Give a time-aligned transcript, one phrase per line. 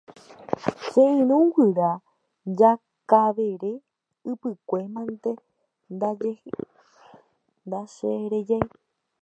[0.85, 1.89] Che irũ guyra
[2.59, 3.71] Jakavere
[4.31, 5.31] Ypykue mante
[7.65, 8.65] ndacherejái.